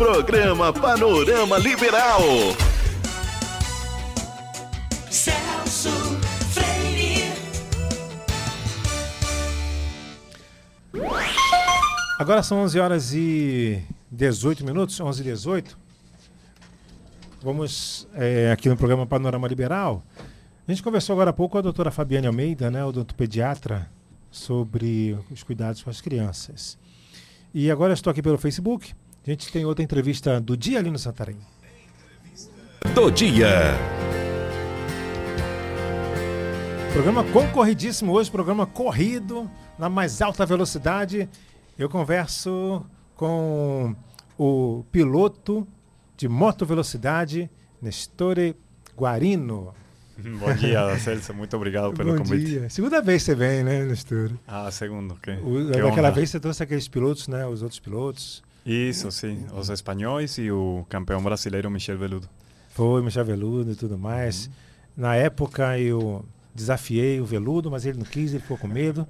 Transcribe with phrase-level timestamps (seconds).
[0.00, 2.22] Programa Panorama Liberal.
[5.10, 5.90] Celso
[6.54, 7.30] Freire.
[12.18, 15.78] Agora são 11 horas e 18 minutos, 11 e 18.
[17.42, 20.02] Vamos é, aqui no programa Panorama Liberal.
[20.66, 23.90] A gente conversou agora há pouco com a doutora Fabiane Almeida, né, o doutor pediatra,
[24.30, 26.78] sobre os cuidados com as crianças.
[27.52, 28.94] E agora estou aqui pelo Facebook.
[29.26, 31.36] A gente tem outra entrevista do dia ali no Santarém.
[32.94, 33.48] Do dia.
[36.92, 39.48] Programa concorridíssimo hoje, programa corrido,
[39.78, 41.28] na mais alta velocidade.
[41.78, 42.84] Eu converso
[43.14, 43.94] com
[44.38, 45.66] o piloto
[46.16, 47.48] de moto velocidade,
[47.80, 48.56] Nestore
[48.96, 49.72] Guarino.
[50.18, 51.32] Bom dia, Celso.
[51.32, 52.44] Muito obrigado pelo Bom convite.
[52.46, 52.68] dia.
[52.70, 54.34] Segunda vez você vem, né, Nestore?
[54.46, 55.14] Ah, segundo.
[55.16, 56.10] Que, O- que Daquela honra.
[56.10, 57.46] vez você trouxe aqueles pilotos, né?
[57.46, 58.42] Os outros pilotos.
[58.64, 59.46] Isso, sim.
[59.56, 62.28] Os espanhóis e o campeão brasileiro Michel Veludo.
[62.70, 64.46] Foi, Michel Veludo e tudo mais.
[64.46, 64.52] Uhum.
[64.96, 69.06] Na época eu desafiei o Veludo, mas ele não quis, ele ficou com medo.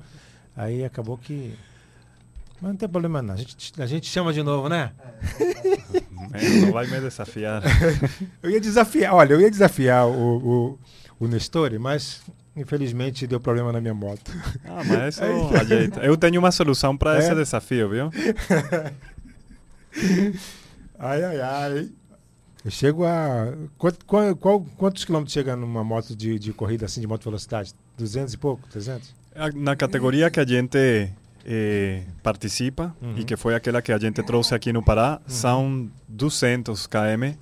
[0.56, 1.54] Aí acabou que.
[2.60, 3.34] Mas não tem problema não.
[3.34, 4.92] A gente, a gente chama de novo, né?
[6.62, 7.62] Não vai me desafiar.
[8.42, 10.76] Eu ia desafiar, olha, eu ia desafiar o,
[11.20, 12.20] o, o Nestor, mas
[12.54, 14.30] infelizmente deu problema na minha moto.
[14.64, 15.24] Ah, mas isso
[15.58, 16.00] ajeita.
[16.00, 17.18] Eu tenho uma solução para É?
[17.20, 18.10] esse desafio, viu?
[20.98, 21.88] Ai, ai, ai.
[22.64, 23.54] Eu chego a.
[23.78, 27.72] Quanto, qual, qual- quantos quilômetros chega numa moto de, de corrida assim, de moto velocidade?
[27.96, 28.68] 200 e pouco?
[28.68, 29.14] 300?
[29.34, 31.10] A- Na categoria que a gente
[31.46, 33.16] eh, participa Uhum.
[33.16, 37.34] e que foi aquela que a gente trouxe aqui no Pará, são 200 km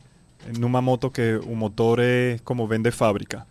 [0.57, 3.45] numa moto que o motor é como vem de fábrica.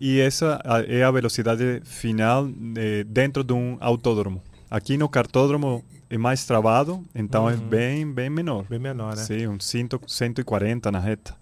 [0.00, 4.40] E essa é a velocidade final eh, dentro de um autódromo.
[4.70, 7.68] Aqui no cartódromo é mais travado, então é Uhum.
[7.68, 8.64] bem, bem menor.
[8.68, 9.22] Bem menor, né?
[9.22, 11.34] Sim, uns 100 140 na reta.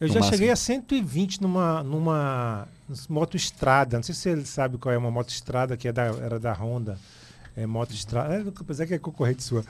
[0.00, 0.32] Eu já máximo.
[0.36, 2.68] cheguei a 120 numa, numa
[3.08, 3.96] moto estrada.
[3.96, 6.52] Não sei se ele sabe qual é uma moto estrada que é da, era da
[6.52, 6.96] Honda.
[7.56, 8.34] É moto estrada.
[8.36, 9.64] É, apesar que é concorrente sua.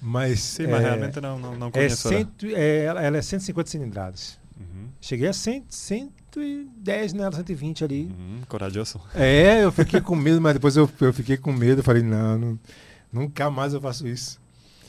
[0.00, 0.40] Mas.
[0.40, 2.08] Sim, é, mas realmente não, não, não é conheço.
[2.08, 2.18] ela.
[2.18, 4.38] cento, é, ela é 150 cilindradas.
[4.58, 8.04] Uhum, Cheguei a 100, 110 nela, 120 ali.
[8.04, 9.00] uhum, corajoso.
[9.14, 11.82] É, eu fiquei com medo, mas depois eu, eu fiquei com medo.
[11.82, 12.58] Falei, não, não,
[13.14, 14.40] nunca mais eu faço isso.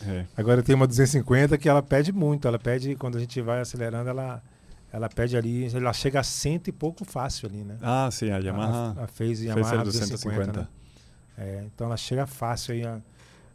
[0.06, 0.26] É.
[0.36, 2.48] Agora tem uma 250 que ela pede muito.
[2.48, 4.42] Ela pede, quando a gente vai acelerando, ela,
[4.92, 7.78] ela pede ali, ela chega a cento e pouco fácil ali, né?
[7.82, 10.52] Ah, sim, a Yamaha A, a fez Yamaha a 250.
[10.52, 10.60] 250.
[10.62, 10.68] né?
[11.38, 12.96] É, então ela chega fácil aí a,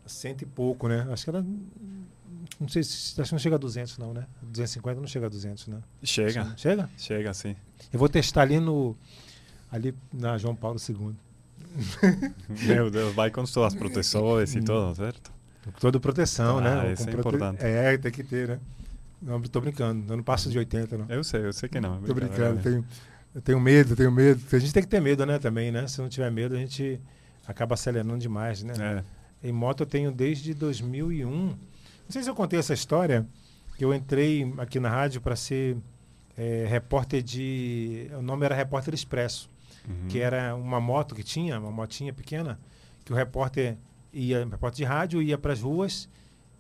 [0.05, 1.07] a cento e pouco, né?
[1.11, 1.45] Acho que ela.
[2.59, 3.21] Não sei se.
[3.21, 4.27] Acho que não chega a 200, não, né?
[4.43, 5.79] 250 não chega a 200, né?
[6.03, 6.91] Chega, Chega?
[6.97, 7.57] chega, sim.
[7.93, 8.97] Eu vou testar ali no.
[9.71, 11.15] Ali na João Paulo II.
[12.67, 15.33] Meu Deus, vai com suas proteções e tudo, certo?
[15.79, 16.93] Toda proteção, Ah, né?
[16.93, 17.63] isso é importante.
[17.65, 18.61] É, tem que ter, né?
[19.23, 20.13] Não, tô brincando.
[20.13, 21.07] Eu não passo de 80, não.
[21.09, 21.97] Eu sei, eu sei que não.
[21.99, 22.55] é Tô brincando.
[22.57, 22.63] mesmo.
[22.63, 22.85] Tenho,
[23.35, 24.41] eu tenho medo, tenho medo.
[24.51, 25.39] A gente tem que ter medo, né?
[25.39, 25.87] Também, né?
[25.87, 26.99] Se não tiver medo, a gente
[27.47, 29.05] acaba acelerando demais, né?
[29.43, 29.49] É.
[29.49, 31.29] Em moto eu tenho desde 2001.
[31.31, 31.57] Não
[32.09, 33.27] sei se eu contei essa história,
[33.77, 35.77] que eu entrei aqui na rádio para ser
[36.37, 38.11] é, repórter de...
[38.19, 39.50] O nome era Repórter Expresso,
[39.89, 40.09] Uhum.
[40.09, 42.59] que era uma moto que tinha, uma motinha pequena,
[43.05, 43.77] que o repórter
[44.13, 46.09] ia, repórter de rádio, ia para as ruas,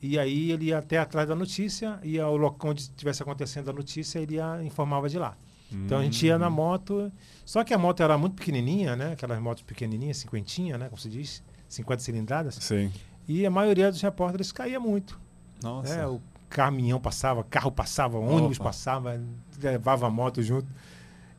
[0.03, 3.73] e aí ele ia até atrás da notícia, ia ao local onde estivesse acontecendo a
[3.73, 5.37] notícia, ele ia, informava de lá.
[5.73, 6.53] Então a gente ia na Hum.
[6.53, 7.13] moto,
[7.45, 9.13] só que a moto era muito pequenininha, né?
[9.13, 10.89] Aquelas motos pequenininhas, cinquentinha, né?
[10.89, 12.55] Como se diz, 50 cilindradas.
[12.57, 12.91] Sim.
[13.29, 15.21] E a maioria dos repórteres caía muito.
[15.63, 15.97] Nossa.
[15.97, 16.07] Né?
[16.09, 18.71] O caminhão passava, carro passava, ônibus Opa.
[18.71, 19.21] passava,
[19.63, 20.67] levava a moto junto.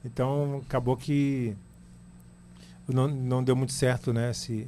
[0.05, 1.55] Então acabou que
[2.87, 4.31] não, não deu muito certo, né?
[4.31, 4.67] Esse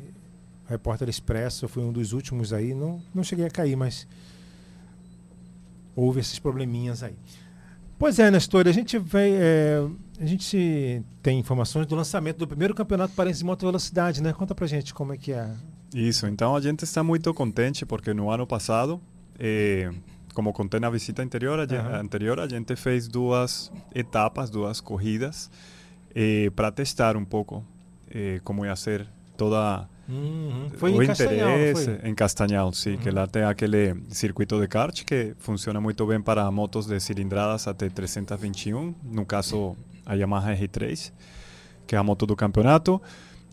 [0.68, 2.74] repórter expresso, eu fui um dos últimos aí.
[2.74, 4.08] Não, não cheguei a cair, mas
[5.96, 7.16] houve esses probleminhas aí.
[8.00, 9.32] Pois é, Nestor, a gente vai.
[9.32, 9.78] é,
[10.20, 14.34] a gente tem informações do lançamento do primeiro campeonato paraense de moto velocidade, né?
[14.34, 15.50] Conta pra gente como é que é.
[15.94, 19.00] Isso, então a gente está muito contente porque no ano passado,
[19.40, 19.92] eh,
[20.34, 22.00] como contei na visita anterior, a, gen- Aham.
[22.02, 25.50] anterior, a gente fez duas etapas, duas corridas
[26.56, 27.64] para testar um pouco
[28.14, 30.70] eh, como ia ser toda Uhum.
[30.76, 35.34] Foi o em interesse em Castanhal, sim, que lá tem aquele circuito de kart que
[35.40, 41.12] funciona muito bem para motos de cilindradas até 321, no caso a Yamaha R3,
[41.88, 43.02] que é a moto do campeonato.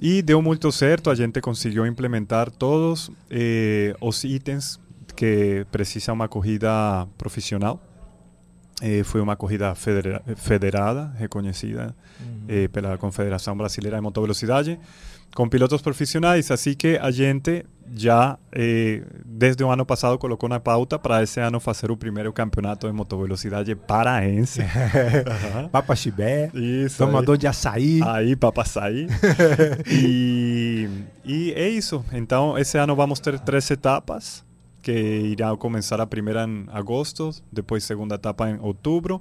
[0.02, 4.80] E deu muito certo, a gente conseguiu implementar todos eh, os itens
[5.14, 7.80] que precisa uma corrida profissional.
[8.80, 12.44] Eh, foi uma corrida federa- federada, reconhecida Uhum.
[12.48, 14.78] eh, pela Confederação Brasileira de Motovelocidade,
[15.34, 16.50] com pilotos profissionais.
[16.50, 21.40] Assim que a gente já, eh, desde o ano passado colocou na pauta para esse
[21.40, 24.60] ano fazer o primeiro campeonato de motovelocidade paraense.
[25.26, 25.68] Aham.
[25.68, 26.98] Papa Chibé, Isso.
[26.98, 28.00] tomador de açaí.
[28.04, 29.06] Aí para passar aí.
[29.86, 30.88] e,
[31.24, 32.04] e é isso.
[32.12, 34.44] Então, esse ano vamos ter três etapas,
[34.82, 39.20] que irá começar a primeira em agosto, depois segunda etapa em outubro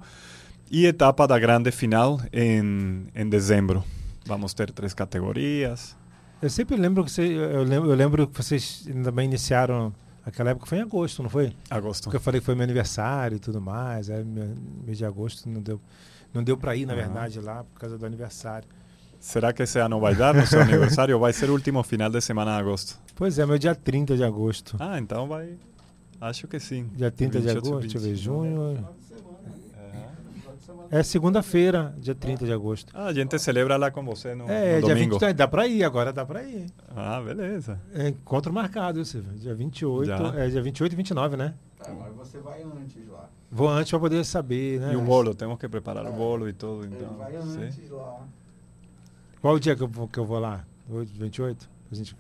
[0.72, 3.84] e etapa da grande final em, em dezembro.
[4.26, 5.96] Vamos ter três categorias.
[6.42, 9.94] Eu sempre lembro que você, eu lembro, eu lembro que vocês também iniciaram
[10.26, 11.54] aquela época foi em agosto, não foi?
[11.70, 12.04] Agosto.
[12.04, 15.62] Porque eu falei que foi meu aniversário e tudo mais, meu- mês de agosto não
[15.62, 15.82] deu
[16.32, 18.68] não deu para ir, na verdade, lá por causa do aniversário.
[19.20, 22.10] Será que esse ano vai dar no seu aniversário ou vai ser o último final
[22.10, 22.98] de semana de agosto?
[23.16, 24.78] Pois é, meu dia 30 de agosto.
[24.80, 25.58] Ah, então vai.
[26.22, 26.90] Acho que sim.
[26.96, 28.18] Dia 30 de 28, agosto, deixa eu ver, 20.
[28.22, 28.88] junho.
[30.92, 32.92] É segunda-feira, dia 30 de agosto.
[32.96, 35.20] Ah, a gente celebra lá com você no, é, no dia domingo.
[35.20, 36.66] 20, dá pra ir, agora dá pra ir.
[36.96, 37.80] Ah, beleza.
[37.94, 39.34] É, encontro marcado, Silvio.
[39.34, 40.34] Dia 28, Já?
[40.36, 41.54] é dia 28 e 29, né?
[41.78, 43.30] Tá, mas você vai antes lá.
[43.52, 44.94] Vou antes pra poder saber, né?
[44.94, 47.14] E o bolo, temos que preparar o bolo e tudo, Ele então.
[47.18, 47.64] vai sim.
[47.66, 48.22] antes lá.
[49.42, 50.66] Qual o dia que eu vou, que eu vou lá?
[50.90, 51.70] Hoje, 28?
[51.92, 52.16] A gente...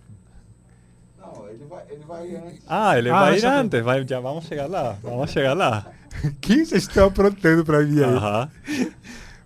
[1.17, 2.61] Não, ele vai, ele vai antes.
[2.67, 5.91] Ah, ele Ah, vai ir antes, vai, já vamos chegar lá, vamos chegar lá.
[6.41, 8.03] que vocês estão aprontando pra mim aí?
[8.03, 8.49] Aham.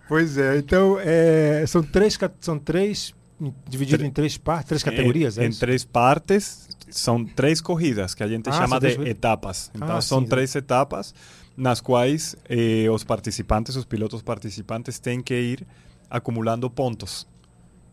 [0.06, 3.14] Pois é, então é, são três, são três
[3.66, 5.58] dividido Tre- em três partes, três categorias, em, é em isso?
[5.60, 9.70] três partes, são três corridas que a gente Ah, chama de três etapas.
[9.74, 11.14] Então Ah, são sim, três etapas
[11.56, 15.66] nas quais eh, os participantes, os pilotos participantes têm que ir
[16.10, 17.26] acumulando pontos.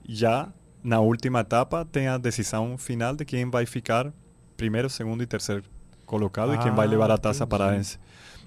[0.07, 0.49] Já
[0.83, 4.11] na última etapa tem a decisão final de quem vai ficar
[4.57, 5.63] primeiro, segundo e terceiro
[6.05, 7.97] colocado e quem vai Ah, levar a taça paraense.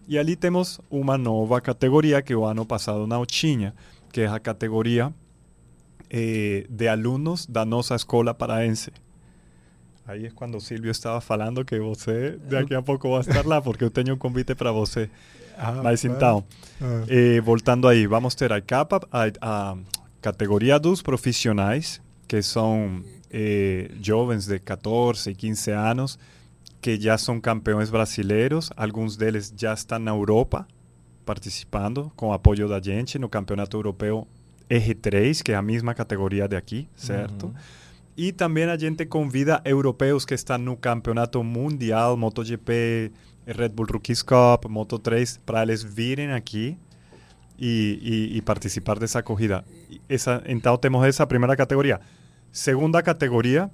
[0.06, 3.74] E ali temos uma nova categoria que o ano passado não tinha,
[4.12, 5.12] que é a categoria
[6.10, 8.92] eh, de alunos da nossa escola paraense.
[10.06, 13.62] Aí é quando o Silvio estava falando que você daqui a pouco vai estar lá,
[13.62, 15.08] porque eu tenho um convite para você.
[15.56, 16.44] Ah, Mas então,
[16.82, 17.04] Ah.
[17.08, 19.76] eh, voltando aí, vamos ter a capa, a, a
[20.24, 26.18] categoria dos profissionais, que são eh, jovens de 14 e 15 anos,
[26.80, 30.66] que já são campeões brasileiros, alguns deles já estão na Europa
[31.26, 34.26] participando com apoio da gente no Campeonato Europeu
[34.70, 37.46] R3, que é a mesma categoria de aqui, certo?
[37.46, 37.54] Uhum.
[38.16, 43.12] E também a gente convida europeus que estão no Campeonato Mundial, MotoGP,
[43.46, 46.78] Red Bull Rookies Cup, Moto3, para eles virem aqui
[48.36, 49.64] e participar dessa corrida.
[49.90, 52.00] E Essa, então temos essa primeira categoria.
[52.52, 53.70] Segunda categoria,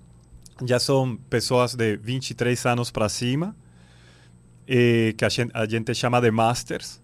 [0.65, 3.55] já são pessoas de 23 anos para cima,
[4.67, 7.01] eh, que a gente, a gente chama de Masters.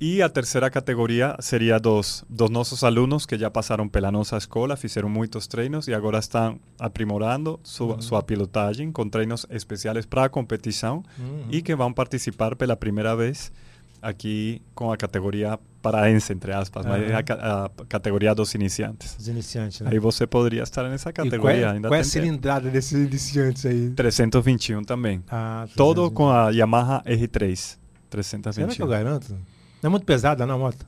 [0.00, 4.76] E a terceira categoria seria dos, dos nossos alunos que já passaram pela nossa escola,
[4.76, 10.28] fizeram muitos treinos e agora estão aprimorando sua, sua pilotagem com treinos especiais para a
[10.28, 11.46] competição Uhum.
[11.50, 13.50] e que vão participar pela primeira vez
[14.02, 19.16] aqui com a categoria paraense, entre aspas, mas é a, a categoria dos iniciantes.
[19.18, 19.90] Os iniciantes, né?
[19.92, 21.56] Aí você poderia estar nessa E qual categoria.
[21.66, 23.90] é, ainda qual é a cilindrada desses iniciantes aí?
[23.90, 25.22] 321 também.
[25.30, 26.14] Ah, Todo 320.
[26.16, 27.56] com a Yamaha R3.
[27.56, 27.78] Será
[28.10, 28.68] 321.
[28.76, 29.30] que eu garanto?
[29.82, 30.84] Não é muito pesada, não, a moto?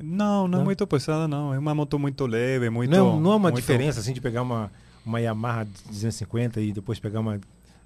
[0.00, 0.60] Não, não, Não?
[0.60, 1.52] é muito pesada, não.
[1.52, 2.90] É uma moto muito leve, muito.
[2.90, 4.70] não, não é uma muito- diferença, assim, de pegar uma,
[5.04, 7.40] uma Yamaha 250 e depois pegar uma...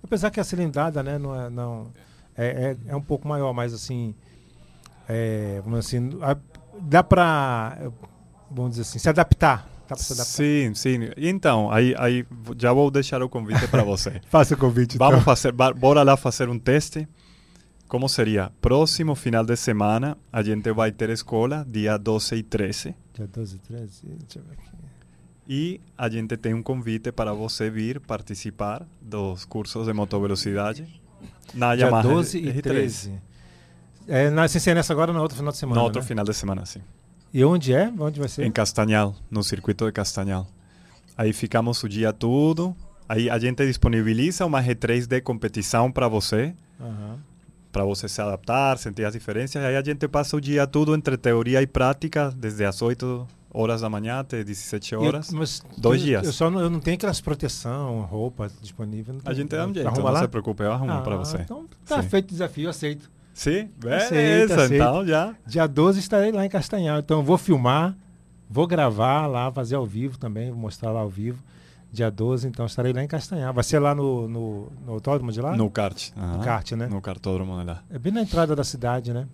[0.05, 1.49] Apesar que a cilindrada, né, não é...
[1.49, 1.87] Não,
[2.37, 2.47] é,
[2.87, 4.15] é, é um pouco maior, mas assim...
[5.09, 6.11] É, vamos assim,
[6.81, 7.79] dá pra,
[8.51, 9.69] vamos dizer assim, se adaptar.
[9.89, 10.33] Dá pra se adaptar.
[10.33, 11.11] Sim, sim.
[11.17, 12.25] E Então, aí, aí
[12.59, 14.21] já vou deixar o convite para você.
[14.31, 15.25] Faça o convite, Vamos então.
[15.25, 17.07] fazer, bora lá fazer um teste.
[17.89, 18.51] Como seria?
[18.61, 22.95] Próximo final de semana, a gente vai ter escola, dia 12 e 13.
[23.13, 24.73] Dia 12, 13, deixa eu ver aqui.
[25.47, 30.87] E a gente tem um convite para você vir participar dos cursos de motovelocidade
[31.53, 32.63] na Dia Yamaha 12 e R3.
[32.63, 33.13] 13.
[34.09, 36.07] É, na, sem ser nessa agora, no outro final de semana, No outro né?
[36.07, 36.81] final de semana, sim.
[37.33, 37.93] E onde é?
[37.99, 38.45] Onde vai ser?
[38.45, 40.47] Em Castanhal, no circuito de Castanhal.
[41.17, 42.75] Aí ficamos o dia todo.
[43.09, 47.19] Aí a gente disponibiliza uma R3 de competição para você, Aham.
[47.71, 49.63] para você se adaptar, sentir as diferenças.
[49.63, 53.83] Aí a gente passa o dia todo entre teoria e prática, desde as 8 horas
[53.83, 55.31] da manhã até 17 horas.
[55.31, 56.27] Eu- mas dois eu- dias.
[56.27, 59.17] Eu só não, eu não tenho aquelas proteção, roupa disponível.
[59.25, 60.21] A gente dá um jeito, não lá?
[60.21, 61.37] se preocupe, eu arrumo para Ah, você.
[61.39, 62.09] Então tá Sim.
[62.09, 63.11] feito o desafio, aceito.
[63.35, 64.75] Sim, beleza, aceito.
[64.75, 65.35] então já.
[65.47, 66.99] Dia 12 estarei lá em Castanhal.
[66.99, 67.97] Então eu vou filmar,
[68.49, 71.43] vou gravar lá, fazer ao vivo também, vou mostrar lá ao vivo.
[71.91, 73.53] Dia 12, então estarei lá em Castanhal.
[73.53, 75.55] Vai ser lá no, no, no autódromo de lá?
[75.57, 76.11] No kart.
[76.17, 76.41] aham.
[76.43, 76.87] kart, né?
[76.87, 77.83] No cartódromo de lá.
[77.91, 79.27] É bem na entrada da cidade, né?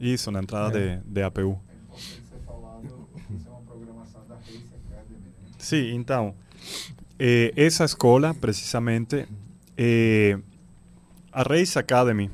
[0.00, 0.96] Isso, na entrada É.
[0.96, 1.58] de, de APU.
[1.92, 5.20] Você falando, isso uma programação da Race Academy?
[5.58, 6.34] Sim, então,
[7.18, 9.26] eh, essa escola, precisamente,
[9.76, 10.38] eh,
[11.32, 12.30] A Race Academy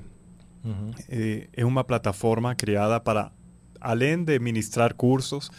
[0.64, 0.90] Uhum.
[1.08, 3.32] eh, é uma plataforma criada para,
[3.80, 5.50] além de ministrar cursos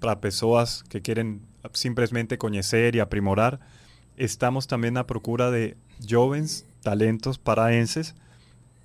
[0.00, 1.40] para pessoas que querem
[1.74, 3.58] simplesmente conhecer e aprimorar,
[4.16, 8.14] estamos também na procura de jovens talentos paraenses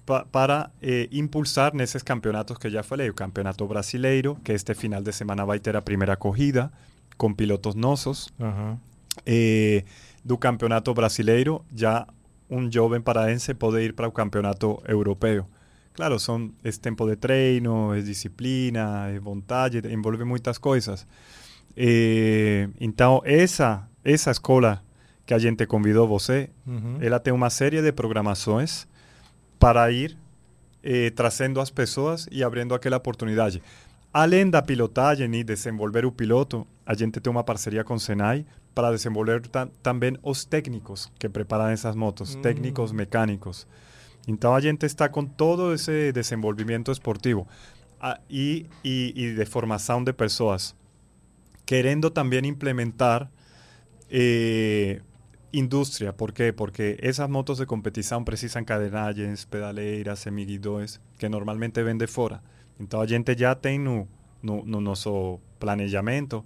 [0.05, 3.09] pa- para eh, impulsar nesses campeonatos que já falei.
[3.09, 6.71] O Campeonato Brasileiro, que este final de semana vai ter a primeira corrida,
[7.17, 8.27] com pilotos nossos.
[8.39, 8.79] Aham.
[9.25, 9.83] Eh,
[10.25, 12.07] do Campeonato Brasileiro, já
[12.49, 15.45] um jovem paraense pode ir para o Campeonato Europeu.
[15.93, 21.05] Claro, são, é tempo de treino, é disciplina, é vontade, envolve muitas coisas.
[21.77, 24.83] Eh, então, essa, essa escola
[25.25, 26.97] que a gente convidou você, Uhum.
[26.99, 28.87] ela tem uma série de programações
[29.59, 30.17] para ir
[30.83, 33.61] eh, trazendo as pessoas e abrindo aquela oportunidade.
[34.11, 38.45] Além da pilotagem e desenvolver o piloto, a gente tem uma parceria com o Senai
[38.75, 42.41] para desenvolver ta- também os técnicos que preparam essas motos, Hum.
[42.41, 43.65] técnicos mecânicos.
[44.27, 47.47] Então a gente está com todo esse desenvolvimento esportivo
[47.99, 50.75] ah, e, e, e de formação de pessoas,
[51.65, 53.29] querendo também implementar
[54.09, 55.01] eh,
[55.51, 56.13] indústria.
[56.13, 56.51] ¿Por quê?
[56.51, 62.41] Porque essas motos de competição precisam cadenagens, pedaleiras, semiguidões, que normalmente vêm de fora.
[62.79, 64.07] Então a gente já tem no,
[64.41, 66.43] no, no nosso planejamento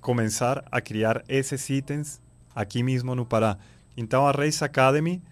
[0.00, 2.20] começar a criar esses itens
[2.54, 3.58] aqui mesmo no Pará.
[3.96, 5.22] Então a Race Academy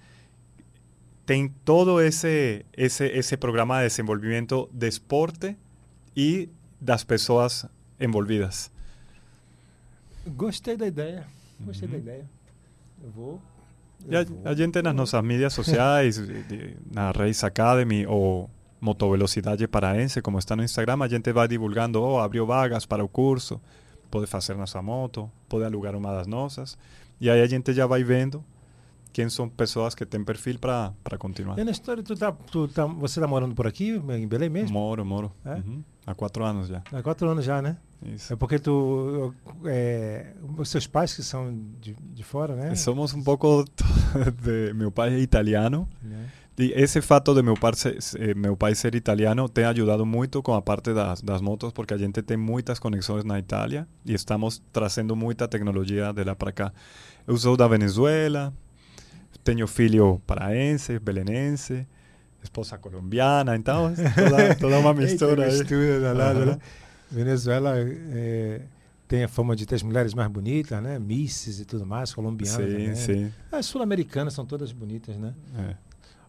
[1.28, 5.58] tem todo esse, esse, esse programa de desenvolvimento de esporte
[6.16, 6.48] e
[6.80, 7.66] das pessoas
[8.00, 8.70] envolvidas.
[10.26, 11.26] Gostei da ideia.
[11.60, 12.02] Gostei da Uhum.
[12.02, 12.24] ideia.
[13.04, 13.42] Eu vou.
[14.08, 16.18] E a, eu a gente nas nossas mídias sociais,
[16.90, 18.48] na Race Academy ou
[18.80, 23.08] Motovelocidade Paraense, como está no Instagram, a gente vai divulgando, oh, abriu vagas para o
[23.08, 23.60] curso,
[24.10, 26.78] pode fazer nossa moto, pode alugar uma das nossas.
[27.20, 28.42] E aí a gente já vai vendo
[29.18, 31.58] quem são pessoas que têm perfil para continuar.
[31.58, 34.72] E na história, tu tá, tu tá, você tá morando por aqui, em Belém mesmo?
[34.72, 35.32] Moro, moro.
[35.44, 35.54] É?
[35.54, 35.82] Uhum.
[36.06, 36.84] Há quatro anos já.
[36.92, 37.78] Há quatro anos já, né?
[38.00, 38.32] Isso.
[38.32, 39.34] É porque tu.
[39.64, 42.76] É, os seus pais que são de, de fora, né?
[42.76, 43.64] Somos um pouco
[44.40, 46.28] de meu pai é italiano Né?
[46.56, 50.42] E esse fato de meu pai, ser, eh, meu pai ser italiano tem ajudado muito
[50.42, 54.12] com a parte das, das motos, porque a gente tem muitas conexões na Itália e
[54.12, 56.72] estamos trazendo muita tecnologia de lá para cá.
[57.28, 58.52] Eu sou da Venezuela,
[59.48, 61.86] tenho filho paraense, belenense,
[62.42, 63.94] esposa colombiana, então é
[64.28, 65.58] toda, toda uma mistura Eita, aí.
[65.58, 66.46] mistura danada, Aham.
[66.46, 66.58] né?
[67.10, 68.60] Venezuela é,
[69.06, 70.98] tem a fama de ter as mulheres mais bonitas, né?
[70.98, 72.94] Misses e tudo mais, colombianas Sim, também.
[72.94, 73.32] sim.
[73.50, 75.32] As sul-americanas são todas bonitas, né?
[75.56, 75.74] É.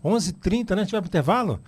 [0.08, 0.82] 11h30, né?
[0.82, 1.60] A gente vai pro intervalo.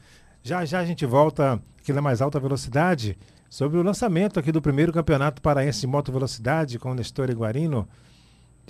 [0.42, 3.18] Já já a gente volta aqui na mais alta velocidade
[3.50, 7.86] sobre o lançamento aqui do primeiro campeonato paraense de moto velocidade com o Nestor Iguarino.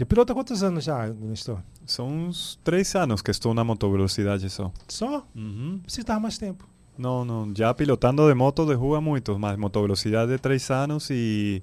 [0.02, 1.60] De piloto há quantos anos já, Nestor?
[1.86, 4.72] São uns três anos que estou na motovelocidade só.
[4.88, 5.24] Só?
[5.36, 5.80] Uhum.
[5.84, 6.68] Precisa estar mais tempo.
[6.98, 11.62] Não, não, já pilotando de moto de rua muito, mas motovelocidade de três anos e,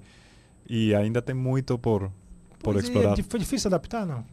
[0.70, 2.02] e ainda tem muito por,
[2.60, 3.14] por Pois é, explorar.
[3.16, 4.24] di- foi difícil adaptar, não?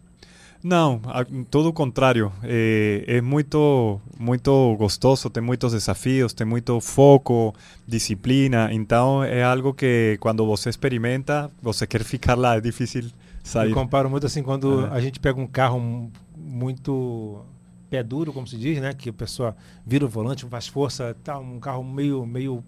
[0.63, 2.31] Não, a- todo o contrário.
[2.43, 7.55] É, é muito, muito gostoso, tem muitos desafios, tem muito foco,
[7.87, 8.71] disciplina.
[8.71, 13.09] Então é algo que quando você experimenta, você quer ficar lá, é difícil
[13.47, 13.69] sair.
[13.69, 14.89] Eu comparo muito assim quando É.
[14.89, 17.41] a gente pega um carro mu- muito
[17.89, 18.93] pé duro, como se diz, né?
[18.93, 22.63] Que a pessoa vira o volante, faz força, tá, um carro meio, meio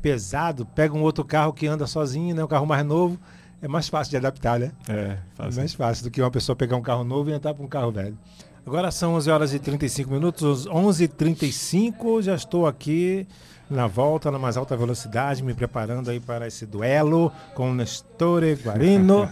[0.00, 2.42] pesado, pega um outro carro que anda sozinho, né?
[2.44, 3.18] Um carro mais novo,
[3.60, 4.72] é mais fácil de adaptar, né?
[4.88, 5.60] É, É fácil.
[5.60, 7.90] mais fácil do que uma pessoa pegar um carro novo e entrar para um carro
[7.90, 8.16] velho.
[8.66, 13.26] Agora são 11 horas e 35 minutos, 11h35, já estou aqui
[13.68, 18.42] na volta, na mais alta velocidade, me preparando aí para esse duelo com o Nestor
[18.62, 19.28] Guarino.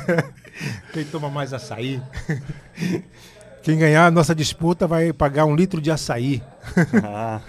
[0.92, 2.02] Quem toma mais açaí?
[3.62, 6.42] Quem ganhar a nossa disputa vai pagar um litro de açaí.
[7.04, 7.40] Ah,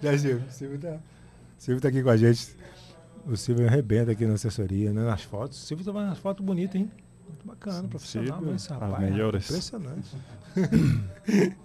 [0.00, 0.44] Né, Silvio?
[0.48, 0.96] O Silvio tá,
[1.58, 2.56] Silvio tá aqui com a gente.
[3.26, 5.02] O Silvio arrebenta aqui na assessoria, né?
[5.02, 5.62] Nas fotos.
[5.62, 6.90] O Silvio tá umas fotos bonitas, hein?
[7.28, 8.38] Muito bacana, profissional.
[8.38, 9.44] Silvio, esse as rapaz, melhores.
[9.48, 10.16] Impressionante.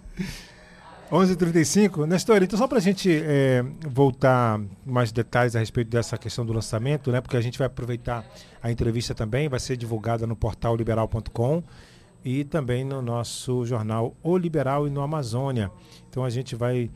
[1.10, 2.06] 11h35.
[2.06, 7.12] Nestor, então só pra gente é, voltar mais detalhes a respeito dessa questão do lançamento,
[7.12, 7.20] né?
[7.20, 8.24] Porque a gente vai aproveitar
[8.62, 11.62] a entrevista também, vai ser divulgada no portal liberal.com
[12.24, 15.70] e também no nosso jornal O Liberal e no Amazônia.
[16.08, 16.90] Então a gente vai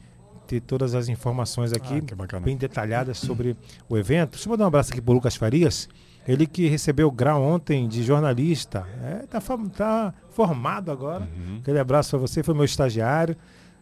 [0.47, 3.55] ter todas as informações aqui Ah, bem detalhadas sobre
[3.89, 4.31] o evento.
[4.33, 5.89] Deixa eu mandar um abraço aqui pro Lucas Farias.
[6.27, 8.87] Ele que recebeu o grau ontem de jornalista.
[9.03, 9.41] É, tá,
[9.75, 11.27] tá formado agora.
[11.37, 11.59] Uhum.
[11.61, 13.37] Aquele abraço para você, foi meu estagiário.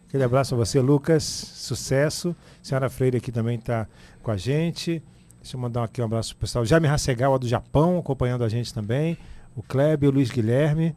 [0.07, 1.23] Aquele abraço a você, Lucas.
[1.23, 2.35] Sucesso.
[2.63, 3.87] senhora Freire aqui também está
[4.23, 5.03] com a gente.
[5.41, 6.65] Deixa eu mandar aqui um abraço pro pessoal.
[6.65, 9.17] Jaime Hasegawa do Japão, acompanhando a gente também.
[9.55, 10.95] O Kleber, o Luiz Guilherme.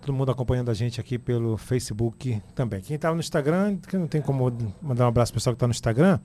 [0.00, 2.80] Todo mundo acompanhando a gente aqui pelo Facebook também.
[2.80, 4.50] Quem está no Instagram, que não tem como
[4.80, 6.18] mandar um abraço pro pessoal que está no Instagram,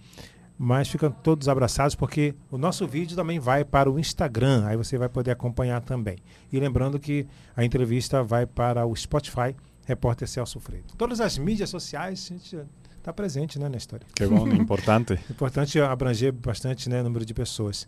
[0.58, 4.98] mas ficam todos abraçados porque o nosso vídeo também vai para o Instagram, aí você
[4.98, 6.18] vai poder acompanhar também.
[6.52, 10.86] E lembrando que a entrevista vai para o Spotify, repórter Celso Freire.
[10.98, 12.58] Todas as mídias sociais, a gente
[12.98, 14.06] está presente né, na história.
[14.16, 15.20] Que bom, importante.
[15.30, 17.88] Importante abranger bastante né, número de pessoas.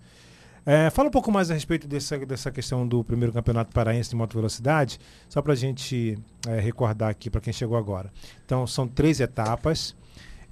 [0.65, 4.17] É, fala um pouco mais a respeito dessa, dessa questão do primeiro campeonato paraense de
[4.17, 8.11] moto velocidade, só para a gente é, recordar aqui para quem chegou agora.
[8.45, 9.95] Então, são três etapas.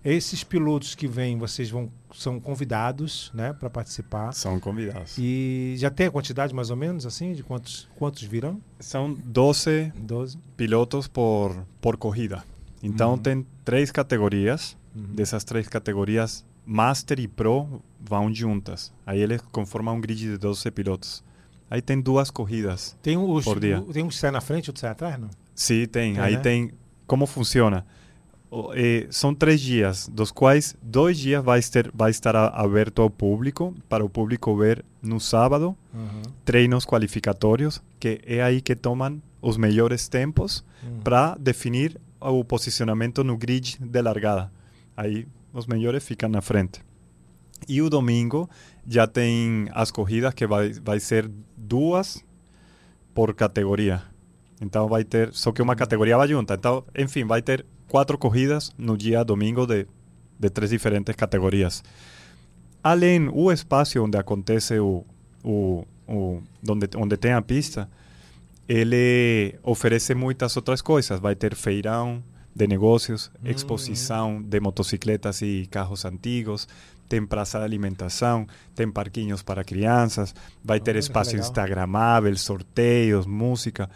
[0.05, 4.31] Esses pilotos que vêm, vocês vão são convidados, né, para participar.
[4.33, 5.15] São convidados.
[5.17, 8.61] E já tem a quantidade mais ou menos assim de quantos quantos virão?
[8.79, 10.37] São 12 12.
[10.55, 12.43] pilotos por, por corrida.
[12.83, 13.17] Então Uhum.
[13.17, 14.77] tem três categorias.
[14.93, 18.93] Dessas três categorias, Master e Pro vão juntas.
[19.05, 21.21] Aí eles conformam um grid de 12 pilotos.
[21.69, 22.95] Aí tem duas corridas.
[23.01, 23.83] Tem os Por dia.
[23.91, 25.29] tem um que sai na frente e outro sai atrás, não?
[25.53, 26.13] Sim, tem.
[26.13, 26.39] Tem, Aí né?
[26.39, 26.71] tem.
[27.05, 27.85] Como funciona?
[29.09, 34.03] São três dias, dos quais dois dias vai, ter, vai estar aberto ao público, para
[34.03, 36.21] o público ver no sábado, Uhum.
[36.43, 40.99] treinos qualificatórios, que é aí que tomam os melhores tempos Uhum.
[41.03, 44.51] para definir o posicionamento no grid de largada.
[44.97, 46.81] Aí os melhores ficam na frente.
[47.67, 48.49] E o domingo
[48.87, 52.23] já tem as corridas que vai, vai ser duas
[53.13, 54.01] por categoria.
[54.61, 56.53] Então vai ter, só que uma categoria vai junta.
[56.55, 59.87] Então, enfim, vai ter quatro corridas no dia domingo de,
[60.39, 61.83] de três diferentes categorias.
[62.83, 65.03] Além o espaço onde acontece o,
[65.43, 67.89] o, o onde, onde tem a pista,
[68.67, 71.19] ele oferece muitas outras coisas.
[71.19, 72.23] Vai ter feirão
[72.55, 73.49] de negócios, Hum.
[73.49, 76.67] exposição de motocicletas e carros antigos,
[77.07, 81.45] tem praça de alimentação, tem parquinhos para crianças, vai ter que espaço legal.
[81.47, 83.89] instagramável, sorteios, música,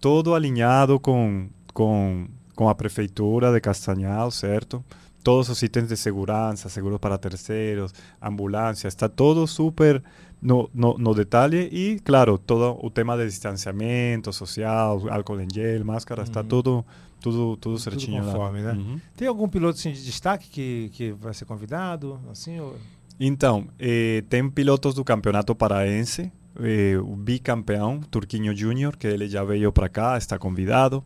[0.00, 2.26] todo alinhado com, com,
[2.56, 4.84] com a prefeitura de Castanhal, certo?
[5.22, 7.92] Todos os itens de segurança, seguros para terceiros,
[8.22, 10.02] ambulância, está todo super
[10.40, 15.84] no, no, no detalhe e, claro, todo o tema de distanciamento social, álcool em gel,
[15.84, 16.46] máscara, está Uhum.
[16.46, 16.84] tudo,
[17.20, 18.32] tudo, tudo Tudo certinho lá.
[18.32, 18.72] conforme, né?
[18.72, 19.00] Uhum.
[19.16, 22.20] Tem algum piloto assim, de destaque que, que vai ser convidado?
[22.30, 22.76] Assim, ou-
[23.18, 29.42] Então, eh, tem pilotos do campeonato paraense, eh, o bicampeão, Turquinho Júnior, que ele já
[29.42, 31.02] veio para cá, está convidado.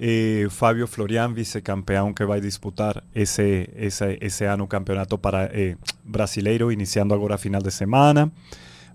[0.00, 5.76] Eh, Fábio Florian, vicecampeão, que vai disputar esse, esse, esse ano o campeonato para, eh,
[6.04, 8.30] brasileiro, iniciando agora a final de semana.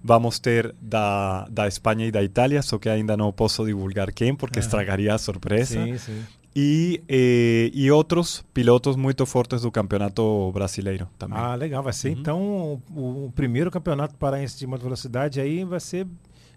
[0.02, 4.34] Vamos ter da, da Espanha e da Itália, só que ainda não posso divulgar quem,
[4.36, 4.66] porque Aham.
[4.66, 5.74] estragaria a surpresa.
[5.84, 6.24] Sim, sim.
[6.56, 11.38] E, eh, e outros pilotos muito fortes do campeonato brasileiro também.
[11.38, 11.82] Ah, legal.
[11.82, 12.20] Vai ser Uhum.
[12.20, 16.06] então o, o primeiro campeonato paraense de moto velocidade aí vai ser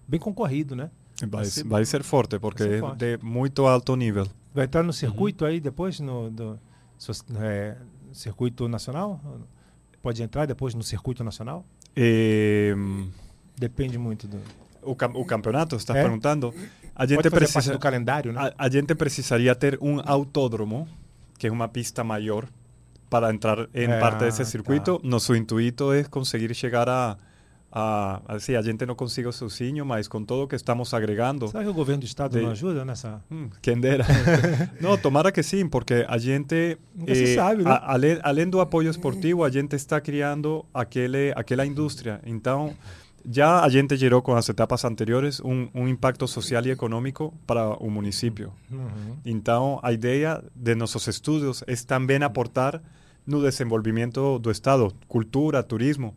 [0.06, 0.90] bem concorrido, né?
[1.20, 2.98] Vai, Vai ser- vai ser forte, porque ser é forte.
[2.98, 4.26] de muito alto nível.
[4.54, 4.92] Vai estar no Uhum.
[4.92, 6.58] circuito aí depois no do,
[6.98, 7.76] so- é,
[8.12, 9.20] circuito nacional?
[10.02, 11.64] Pode entrar depois no circuito nacional?
[13.58, 14.38] Depende muito do.
[14.82, 16.02] o, cam- o campeonato, está É.
[16.02, 16.54] perguntando?
[16.94, 18.52] A gente, precisa, do calendário, né?
[18.56, 20.86] a, a gente precisaria ter um autódromo,
[21.38, 22.46] que é uma pista maior,
[23.10, 24.44] para entrar em É, parte desse tá.
[24.44, 25.00] circuito.
[25.02, 27.16] Nosso intuito é conseguir chegar a,
[27.78, 28.22] a...
[28.26, 31.46] Assim, a gente não consegue sozinho, mas com todo o que estamos agregando...
[31.48, 33.22] Será que o governo do estado de- não ajuda nessa?
[33.30, 34.06] Hum, quem dera.
[34.80, 37.70] não, tomara que sim, porque a gente, Nunca se sabe, né?
[37.70, 42.18] a- além, além do apoio esportivo, a gente está criando aquele, aquela indústria.
[42.24, 42.74] Então,
[43.30, 47.70] já a gente gerou com as etapas anteriores um, um impacto social e econômico para
[47.82, 48.52] o município.
[48.70, 49.16] Uhum.
[49.24, 52.80] Então, a ideia de nossos estudos é também aportar
[53.26, 56.14] no desenvolvimento do Estado, cultura, turismo.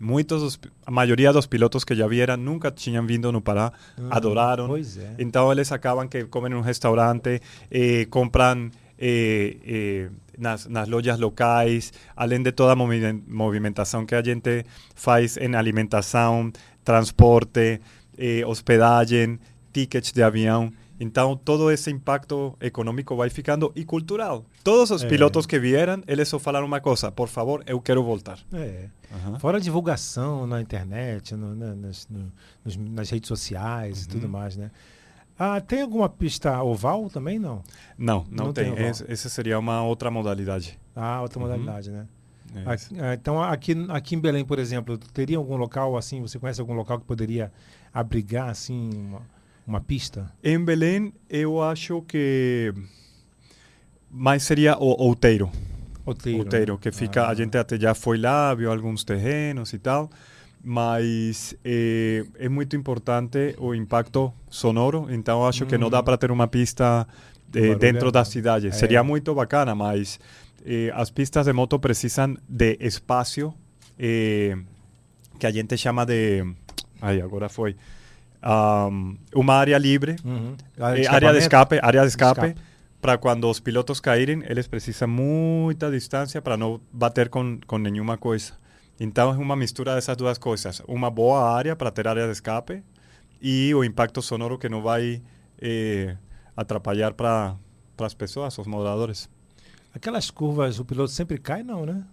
[0.00, 3.72] Muitos, dos- a maioria dos pilotos que já vieram nunca tinham vindo no Pará,
[4.10, 4.66] adoraram.
[4.66, 5.14] Pois é.
[5.18, 11.18] Então eles acabam que comem em um restaurante, eh, compram eh, eh, nas, nas lojas
[11.18, 16.50] locais, além de toda a movi- movimentação que a gente faz em alimentação,
[16.84, 17.80] transporte,
[18.16, 19.38] eh, hospedagem,
[19.72, 20.72] tickets de avião.
[21.00, 24.44] Então todo esse impacto econômico vai ficando e cultural.
[24.62, 25.08] Todos os É.
[25.08, 28.38] pilotos que vieram, eles só falaram uma coisa: por favor, eu quero voltar.
[28.52, 28.86] É.
[29.14, 29.38] Aham.
[29.38, 32.32] Fora a divulgação na internet, no- na- nas, no-
[32.64, 34.08] nos- nas redes sociais e Uhum.
[34.08, 34.70] tudo mais, né?
[35.38, 37.62] Ah, tem alguma pista oval também, não?
[37.98, 38.72] Não, não, Não tem.
[38.74, 40.78] tem essa seria uma outra modalidade.
[40.94, 41.46] Ah, outra Uhum.
[41.46, 42.06] modalidade, né?
[42.54, 42.76] É Ah,
[43.10, 46.74] ah, então, aqui, aqui em Belém, por exemplo, teria algum local assim, você conhece algum
[46.74, 47.52] local que poderia
[47.92, 49.22] abrigar, assim, uma,
[49.66, 50.30] uma pista?
[50.42, 52.72] Em Belém, eu acho que
[54.10, 55.50] mais seria o Outeiro.
[56.06, 56.38] Outeiro.
[56.40, 57.30] Outeiro, que fica, Ah.
[57.30, 60.10] a gente até já foi lá, viu alguns terrenos e tal.
[60.66, 66.30] mas eh, é muito importante o impacto sonoro, então acho que não dá para ter
[66.30, 67.06] uma pista
[67.52, 68.68] barulho dentro é- da cidade.
[68.68, 68.72] é.
[68.72, 70.18] Seria muito bacana, mas
[70.64, 73.52] eh, as pistas de moto precisam de espaço
[75.38, 76.44] que a gente chama de...
[77.02, 77.76] Ai, agora foi.
[78.42, 80.54] Ahm, uma área livre Uhum.
[80.80, 82.60] área de escape, área de escape, Escape.
[83.04, 88.16] Para quando os pilotos caírem, eles precisam muita distância para não bater com, com nenhuma
[88.16, 88.54] coisa.
[88.98, 90.80] Então é uma mistura dessas duas coisas.
[90.88, 92.82] Uma boa área para ter área de escape
[93.42, 95.22] e o impacto sonoro que não vai
[95.60, 96.16] eh,
[96.56, 97.58] atrapalhar para
[97.98, 99.28] as pessoas, os moderadores.
[99.94, 102.06] Aquelas curvas, o piloto sempre cai, não, né?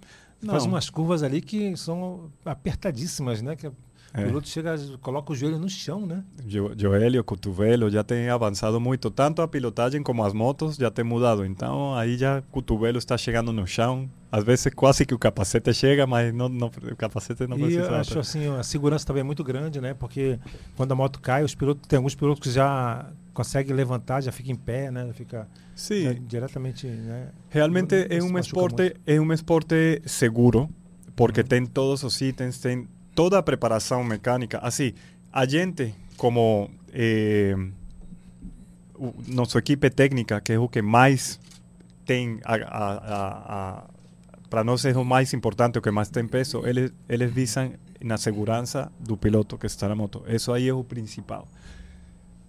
[0.45, 0.73] Faz Não.
[0.73, 3.56] umas curvas ali que são apertadíssimas, né?
[3.56, 3.71] Que
[4.13, 4.26] o É.
[4.26, 6.24] piloto chega, coloca o joelho no chão, né?
[6.45, 9.10] Jo- Joelho, cotovelo, já tem avançado muito.
[9.10, 11.45] Tanto a pilotagem como as motos já tem mudado.
[11.45, 14.10] Então aí já o cotovelo está chegando no chão.
[14.32, 17.82] Às vezes quase que o capacete chega, mas não, não- o capacete não e precisa.
[17.88, 19.93] eu acho assim, a segurança também é muito grande, né?
[19.93, 20.39] Porque
[20.76, 24.52] quando a moto cai, os pilotos, tem alguns pilotos que já conseguem levantar, já fica
[24.52, 25.10] em pé, né?
[25.13, 26.04] Fica Sim.
[26.04, 27.30] já diretamente, né?
[27.50, 30.69] Realmente é um esporte é um esporte seguro
[31.15, 34.60] porque tem todos os itens, tem toda a preparação mecânica.
[34.60, 34.93] Assim,
[35.32, 37.56] a gente como eh,
[38.95, 41.39] o, nossa equipe técnica, que é o que mais
[42.06, 42.39] tem
[44.52, 47.71] para nós é o mais importante, o que mais tem peso, eles, eles visam
[48.04, 50.24] na segurança do piloto que está na moto.
[50.28, 51.47] Isso aí é o principal.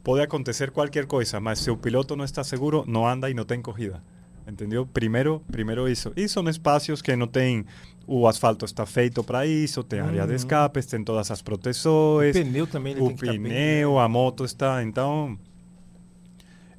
[0.03, 3.45] Pode acontecer qualquer coisa, mas se o piloto não está seguro, não anda e não
[3.45, 4.03] tem corrida.
[4.47, 4.85] Entendeu?
[4.87, 6.13] Primeiro, primeiro isso.
[6.17, 7.65] E são espaços que não tem
[8.07, 10.37] o asfalto está feito para isso, tem área de Uhum.
[10.37, 15.39] escapes, tem todas as O proteções, pneu também o bem- pneu, a moto está, então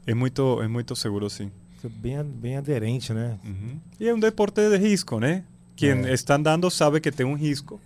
[0.05, 1.49] é muito é muito seguro sim.
[1.83, 3.37] bem, bem aderente, né?
[3.43, 3.79] Uhum.
[3.99, 5.43] E é um deporte de risco, né?
[5.75, 6.13] Quem É.
[6.13, 7.79] está andando sabe que tem um risco,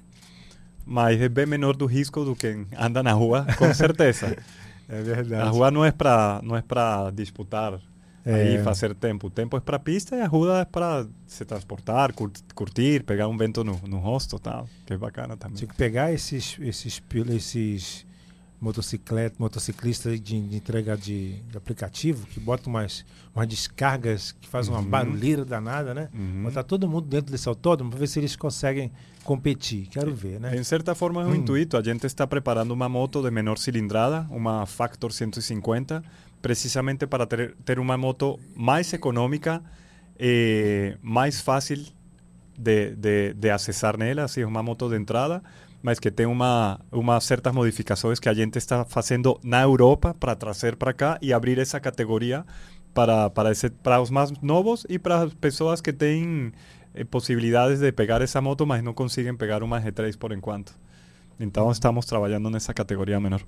[0.86, 4.36] mas é bem menor do risco do que anda na rua, com certeza.
[4.90, 5.42] É verdade.
[5.46, 7.78] A rua não é para não é para disputar
[8.30, 8.56] É.
[8.56, 9.28] e fazer tempo.
[9.28, 13.28] O tempo é para pista e a rua é para se transportar, cur- curtir, pegar
[13.28, 14.68] um vento no, no rosto, tal.
[14.86, 15.58] Que é bacana também.
[15.58, 18.06] Tinha que pegar esses, esses, esses
[18.60, 24.74] motocicleta, motociclistas de, de entrega de, de aplicativo, que botam umas, umas descargas que fazem
[24.74, 24.88] uma Uhum.
[24.90, 26.10] barulheira danada, né?
[26.14, 26.44] Uhum.
[26.44, 28.92] Botar todo mundo dentro desse autódromo para ver se eles conseguem
[29.24, 29.88] competir.
[29.88, 30.58] Quero ver, né?
[30.58, 31.36] Em certa forma é um Hum.
[31.36, 31.78] intuito.
[31.78, 36.04] A gente está preparando uma moto de menor cilindrada, uma Factor 150,
[36.48, 39.62] precisamente para ter, ter uma moto mais econômica,
[40.18, 41.84] eh, mais fácil
[42.58, 45.44] de, de, de acessar nela, assim, uma moto de entrada,
[45.84, 47.54] mas que tem uma, uma certas
[48.22, 52.46] que a gente está fazendo na Europa para trazer para cá e abrir essa categoria
[52.94, 56.54] para, para, esse, para os mais novos e para as pessoas que têm
[56.96, 60.74] eh, possibilidades de pegar essa moto, mas não conseguem pegar uma G3 por enquanto.
[61.38, 63.42] Então estamos trabalhando nessa categoria menor.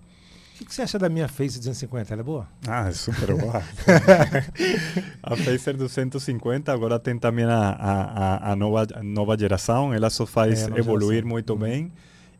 [0.61, 2.13] O que, você acha da minha Face 250?
[2.13, 2.47] Ela é boa?
[2.67, 3.63] Ah, é super boa.
[5.23, 10.63] a Pacer 250 agora tem também a, a, a- nova, nova geração, ela só faz
[10.67, 11.29] É, evoluir geração.
[11.29, 11.59] muito Uhum.
[11.59, 11.91] bem.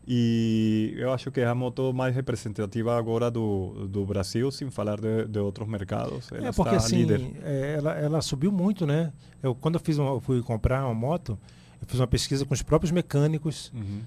[0.06, 5.00] E eu acho que é a moto mais representativa agora do, do Brasil, sem falar
[5.00, 6.30] de, de outros mercados.
[6.32, 7.20] Ela é porque assim, líder.
[7.44, 9.12] é, ela, ela subiu muito, né?
[9.42, 11.38] Eu, quando eu, fiz uma- eu fui comprar uma moto,
[11.80, 14.00] eu fiz uma pesquisa com os próprios mecânicos Uhum.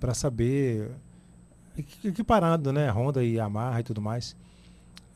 [0.00, 0.90] para saber
[2.04, 4.36] equiparando, né, Honda e Yamaha e tudo mais.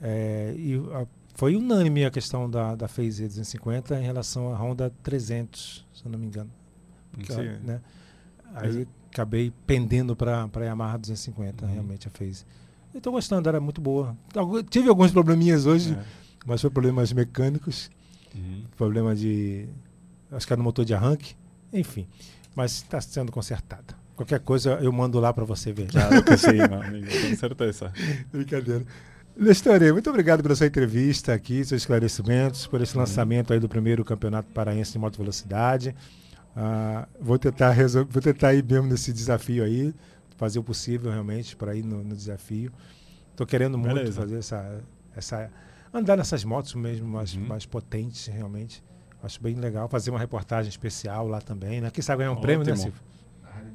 [0.01, 4.92] É, e a- foi unânime a questão da da Phase 250 em relação à Honda
[5.03, 6.51] 300, se eu não me engano.
[7.21, 7.57] Que, Sim.
[7.64, 7.81] né?
[8.55, 11.73] Aí acabei pendendo para a Yamaha 250, Uhum.
[11.73, 12.44] realmente a Phase.
[12.94, 14.16] Eu tô gostando, era muito boa.
[14.35, 16.05] Algu- Tive alguns probleminhas hoje, É.
[16.47, 17.90] mas foi problemas mecânicos,
[18.35, 18.64] Uhum.
[18.77, 19.68] problema de
[20.31, 21.35] acho que era no motor de arranque,
[21.73, 22.07] enfim.
[22.55, 23.97] Mas está sendo consertada.
[24.18, 25.87] Qualquer coisa eu mando lá para você ver.
[25.87, 27.92] Claro que sim, meu amigo, com certeza.
[28.33, 28.85] Brincadeira.
[29.37, 34.04] Nestorê, muito obrigado pela sua entrevista aqui, seus esclarecimentos, por esse lançamento aí do primeiro
[34.04, 35.94] campeonato paraense de moto velocidade.
[36.57, 39.94] Ah, vou tentar resol- vou tentar ir mesmo nesse desafio aí,
[40.37, 42.72] fazer o possível realmente para ir no, no desafio.
[43.31, 44.20] Estou querendo muito Beleza.
[44.20, 44.81] fazer essa,
[45.14, 45.48] essa
[45.94, 47.46] andar nessas motos mesmo mais, Uhum.
[47.46, 48.83] mais potentes realmente.
[49.22, 51.88] Acho bem legal fazer uma reportagem especial lá também, né?
[51.92, 52.83] Quem sabe ganhar um prêmio, né, Ótimo.
[52.83, 53.00] Silvio?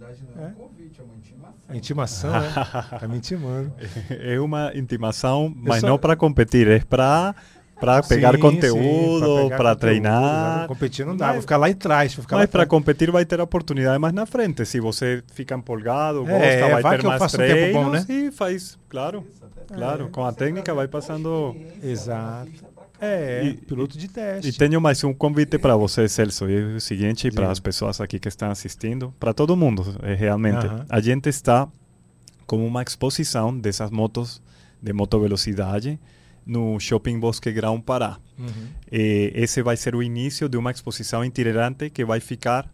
[0.03, 0.49] Realidade não é, É?
[0.49, 1.53] um convite, é uma intimação.
[1.69, 2.53] A intimação, né?
[2.99, 3.73] Tá me intimando.
[4.09, 7.33] É uma intimação, mas só- não para competir, é para
[7.79, 10.67] para pegar Sim, conteúdo, para treinar.
[10.67, 12.15] Competir não dá, Mas- vou ficar lá atrás.
[12.15, 14.65] Vou ficar Mas para competir vai ter oportunidade mais na frente.
[14.65, 17.51] Se você fica empolgado, É, gosta, vai, vai ter que eu mais faço um tempo
[17.53, 18.05] treinos bom, né?
[18.07, 19.25] e faz, claro,
[19.67, 21.53] claro, com a técnica vai passando.
[21.83, 22.51] Exato.
[23.05, 24.49] É, E- piloto de teste.
[24.49, 26.49] E tenho mais um convite para você, Celso.
[26.49, 30.65] E o seguinte, para as pessoas aqui que estão assistindo, para todo mundo, é, realmente.
[30.89, 31.67] A gente está
[32.47, 34.41] como uma exposição dessas motos
[34.81, 35.99] de motovelocidade
[36.45, 38.17] no Shopping Bosque Grão Pará.
[38.91, 42.69] Eh, esse vai ser o início de uma exposição itinerante que vai ficar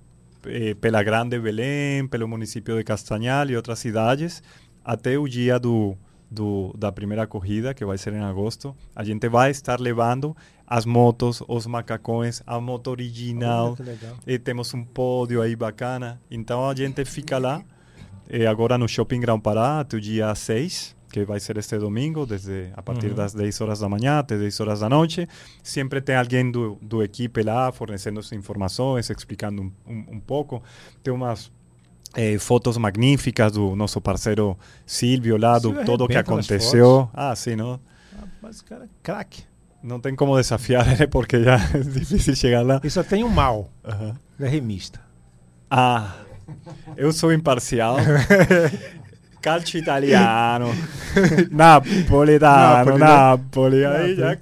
[0.45, 4.41] eh, pela Grande Belém, pelo município de Castanhal e outras cidades,
[4.83, 5.95] até o dia do,
[6.29, 8.75] do, da primeira corrida, que vai ser em agosto.
[8.95, 10.35] A gente vai estar levando
[10.67, 13.75] as motos, os macacões, a moto original.
[13.79, 14.15] Legal.
[14.27, 16.21] E temos um pódio aí bacana.
[16.29, 17.63] Então a gente fica lá,
[18.29, 22.23] eh, agora no Shopping Grão Pará, até o dia 6, que vai ser este domingo,
[22.27, 23.15] desde a partir Uhum.
[23.15, 25.27] das 10 horas da manhã até 10 horas da noite.
[25.63, 30.61] Sempre tem alguém do, do equipe lá fornecendo informações, explicando um, um, um pouco.
[31.01, 31.51] Tem umas
[32.15, 37.09] eh, fotos magníficas do nosso parceiro Silvio lá, do tudo o que aconteceu.
[37.13, 37.79] Ah, sim, não?
[38.19, 39.43] Ah, Mas, cara, craque.
[39.81, 42.81] Não tem como desafiar ele porque já é difícil chegar lá.
[42.83, 43.69] E só tem um mal.
[44.37, 44.99] Ele é remista.
[45.69, 46.13] Ah,
[46.97, 47.97] eu sou imparcial.
[49.41, 50.67] Calcio italiano.
[51.51, 52.99] Napoletano, Napoli?
[52.99, 53.85] Napoli.
[53.85, 54.37] Aí já...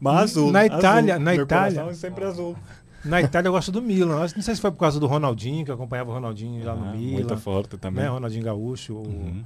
[0.00, 0.52] Mas azul.
[0.52, 1.24] Na Itália- azul.
[1.24, 2.56] na Itália- é sempre azul.
[3.04, 4.18] Na Itália eu gosto do Milan.
[4.20, 6.88] Não sei se foi por causa do Ronaldinho, que eu acompanhava o Ronaldinho lá no
[6.88, 7.12] Ah, Milan.
[7.14, 8.02] muito forte também.
[8.04, 8.10] Né?
[8.10, 8.94] Ronaldinho Gaúcho.
[8.94, 9.44] o- Uhum.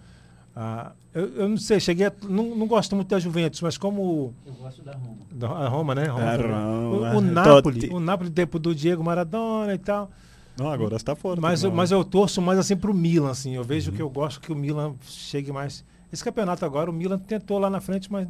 [0.57, 4.35] ah, eu, eu não sei, cheguei a, não, não gosto muito da Juventus, mas como.
[4.47, 5.17] Eu gosto da Roma.
[5.31, 6.05] Da a Roma, né?
[6.07, 6.37] Roma A.
[6.37, 6.69] Roma,
[7.15, 7.95] o, o Napoli, Totti.
[7.95, 10.11] o Napoli tempo do Diego Maradona e tal.
[10.59, 11.41] Não, agora está forte.
[11.41, 13.55] Mas, eu, mas eu torço mais assim pro Milan, assim.
[13.55, 13.97] Eu vejo Uhum.
[13.97, 15.85] que eu gosto que o Milan chegue mais.
[16.13, 18.29] Esse campeonato agora, o Milan tentou lá na frente, mas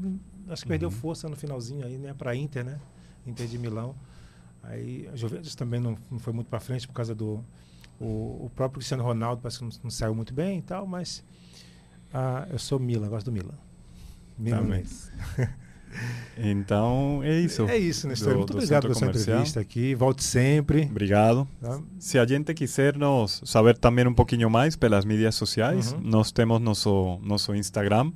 [0.49, 0.95] acho que perdeu Uhum.
[0.95, 2.15] força no finalzinho aí, né?
[2.17, 2.79] Pra Inter, né?
[3.27, 3.95] Inter de Milão.
[4.63, 7.45] Aí a Juventus também não, não foi muito pra frente por causa do.
[8.01, 11.23] O, o próprio Cristiano Ronaldo parece que não, não saiu muito bem e tal, mas.
[12.13, 13.55] ah, eu sou Milan, gosto do Milan.
[14.39, 14.85] Milan Também.
[16.39, 17.69] Então é isso.
[17.69, 18.33] É isso, Nestor.
[18.33, 19.95] Do- Muito do obrigado pela sua entrevista aqui.
[19.95, 20.85] Volte sempre.
[20.91, 21.47] Obrigado.
[21.61, 21.81] tá?
[21.99, 26.01] Se a gente quiser nos saber também um pouquinho mais pelas mídias sociais, Uhum.
[26.03, 28.11] nós temos nosso nosso Instagram,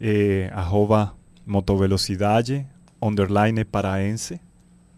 [0.00, 1.14] eh, arroba
[1.46, 2.66] motovelocidade,
[3.00, 4.40] underline paraense,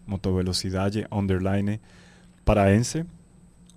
[0.05, 1.81] motovelocidade, underline
[2.43, 3.05] paraense.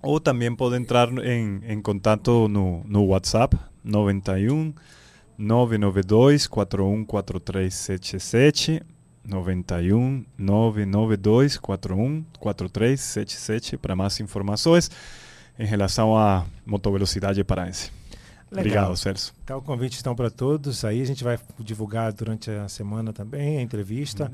[0.01, 4.73] Ou também pode entrar em, em contato no, no WhatsApp, 91
[5.37, 8.81] 992 414377
[9.23, 14.91] 91 992 41 4377 para mais informações
[15.57, 17.91] em relação à motovelocidade paraense.
[18.51, 18.61] Legal.
[18.61, 19.33] Obrigado, Celso.
[19.43, 20.83] Então, o convite estão para todos.
[20.83, 24.31] Aí a gente vai divulgar durante a semana também a entrevista.